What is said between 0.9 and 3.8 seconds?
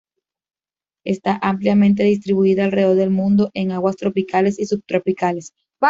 Está ampliamente distribuida alrededor del mundo, en